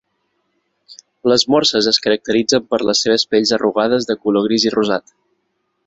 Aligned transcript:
Les 1.33 1.45
morses 1.55 1.91
es 1.91 2.01
caracteritzen 2.07 2.65
per 2.73 2.81
les 2.91 3.05
seves 3.07 3.29
pells 3.35 3.55
arrugades 3.59 4.13
de 4.13 4.21
color 4.25 4.49
gris 4.49 4.71
i 4.71 4.77
rosat. 4.81 5.19